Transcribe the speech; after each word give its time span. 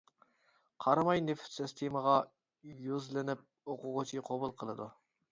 قاراماي 0.83 1.19
نېفىت 1.25 1.51
سىستېمىغا 1.57 2.15
يۈزلىنىپ 2.85 3.43
ئوقۇغۇچى 3.75 4.23
قوبۇل 4.31 4.55
قىلىدۇ. 4.63 4.89